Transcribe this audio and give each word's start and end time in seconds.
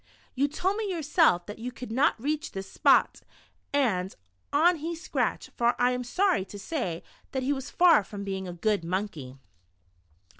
"You 0.33 0.47
told 0.47 0.77
me 0.77 0.89
yourself 0.89 1.45
that 1.45 1.59
you 1.59 1.71
could 1.71 1.91
not 1.91 2.19
reach 2.19 2.53
this 2.53 2.67
spot," 2.67 3.21
and 3.71 4.15
on 4.51 4.77
he 4.77 4.95
scratched, 4.95 5.51
for 5.55 5.79
I 5.79 5.91
am 5.91 6.03
sorry 6.03 6.43
to 6.43 6.57
say 6.57 7.03
that 7.33 7.43
he 7.43 7.53
was 7.53 7.69
far 7.69 8.03
from 8.03 8.23
being 8.23 8.47
a 8.47 8.53
good 8.53 8.83
monkey. 8.83 9.37